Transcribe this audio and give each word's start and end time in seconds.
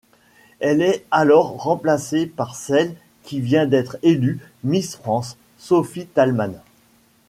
Elle 0.59 0.81
est 0.81 1.05
alors 1.11 1.61
remplacée 1.61 2.25
par 2.25 2.55
celle 2.55 2.95
qui 3.21 3.39
vient 3.39 3.67
d'être 3.67 3.97
élue 4.01 4.39
Miss 4.63 4.95
France, 4.95 5.37
Sophie 5.59 6.07
Thalmann. 6.07 6.59